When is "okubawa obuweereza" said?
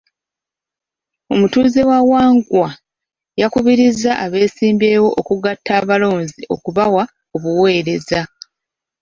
6.55-8.21